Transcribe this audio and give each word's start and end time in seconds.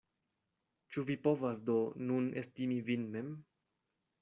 Ĉu 0.95 1.03
vi 1.09 1.17
povas 1.27 1.61
do 1.69 1.77
nun 2.07 2.33
estimi 2.43 2.81
vin 2.91 3.07
mem? 3.17 3.31